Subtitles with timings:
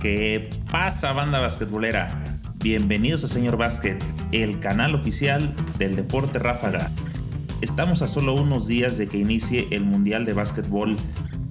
[0.00, 2.38] ¿Qué pasa, banda basquetbolera?
[2.56, 6.92] Bienvenidos a Señor Básquet, el canal oficial del deporte ráfaga.
[7.62, 10.98] Estamos a solo unos días de que inicie el Mundial de Básquetbol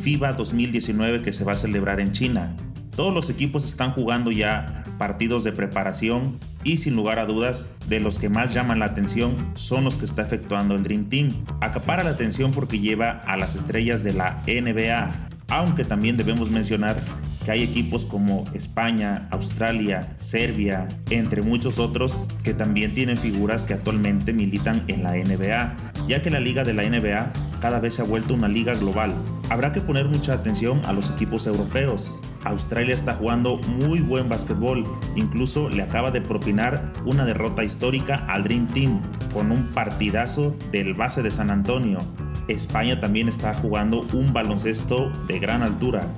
[0.00, 2.56] FIBA 2019 que se va a celebrar en China.
[2.96, 8.00] Todos los equipos están jugando ya partidos de preparación y sin lugar a dudas, de
[8.00, 11.44] los que más llaman la atención son los que está efectuando el Dream Team.
[11.60, 17.02] Acapara la atención porque lleva a las estrellas de la NBA, aunque también debemos mencionar
[17.44, 23.74] que hay equipos como España, Australia, Serbia, entre muchos otros, que también tienen figuras que
[23.74, 28.02] actualmente militan en la NBA, ya que la liga de la NBA cada vez se
[28.02, 29.14] ha vuelto una liga global.
[29.48, 32.18] Habrá que poner mucha atención a los equipos europeos.
[32.44, 38.42] Australia está jugando muy buen básquetbol, incluso le acaba de propinar una derrota histórica al
[38.42, 39.00] Dream Team
[39.32, 42.00] con un partidazo del base de San Antonio.
[42.48, 46.12] España también está jugando un baloncesto de gran altura.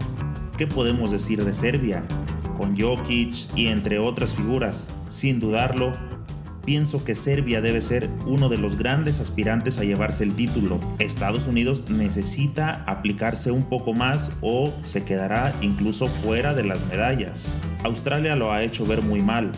[0.57, 2.07] ¿Qué podemos decir de Serbia?
[2.57, 5.93] Con Jokic y entre otras figuras, sin dudarlo,
[6.65, 10.79] pienso que Serbia debe ser uno de los grandes aspirantes a llevarse el título.
[11.01, 17.57] Estados Unidos necesita aplicarse un poco más o se quedará incluso fuera de las medallas.
[17.83, 19.51] Australia lo ha hecho ver muy mal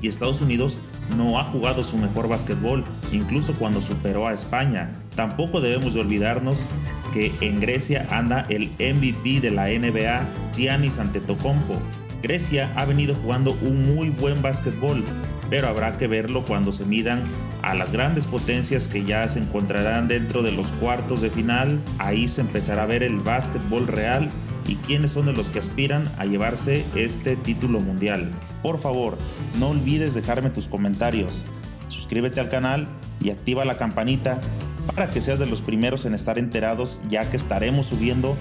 [0.00, 0.78] y Estados Unidos
[1.16, 5.03] no ha jugado su mejor básquetbol, incluso cuando superó a España.
[5.16, 6.66] Tampoco debemos de olvidarnos
[7.12, 10.26] que en Grecia anda el MVP de la NBA,
[10.56, 11.78] Giannis Antetokounmpo.
[12.22, 15.04] Grecia ha venido jugando un muy buen básquetbol,
[15.50, 17.22] pero habrá que verlo cuando se midan
[17.62, 21.80] a las grandes potencias que ya se encontrarán dentro de los cuartos de final.
[21.98, 24.30] Ahí se empezará a ver el básquetbol real
[24.66, 28.32] y quiénes son de los que aspiran a llevarse este título mundial.
[28.62, 29.18] Por favor,
[29.58, 31.44] no olvides dejarme tus comentarios,
[31.88, 32.88] suscríbete al canal
[33.20, 34.40] y activa la campanita
[34.86, 38.36] para que seas de los primeros en estar enterados ya que estaremos subiendo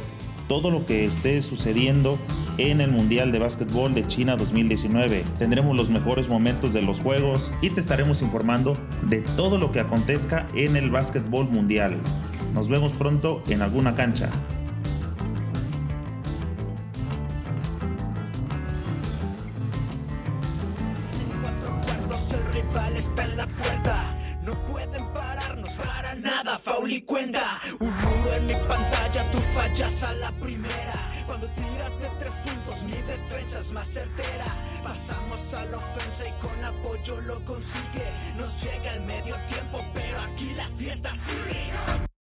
[0.47, 2.19] todo lo que esté sucediendo
[2.57, 5.23] en el Mundial de Básquetbol de China 2019.
[5.37, 8.77] Tendremos los mejores momentos de los juegos y te estaremos informando
[9.09, 12.01] de todo lo que acontezca en el básquetbol mundial.
[12.53, 14.29] Nos vemos pronto en alguna cancha.
[25.75, 27.59] Para nada, faul y cuenta.
[27.79, 31.11] Un muro en mi pantalla, tú fallas a la primera.
[31.25, 34.45] Cuando tiras de tres puntos, mi defensa es más certera.
[34.83, 38.07] Pasamos a la ofensa y con apoyo lo consigue.
[38.37, 42.12] Nos llega el medio tiempo, pero aquí la fiesta sigue.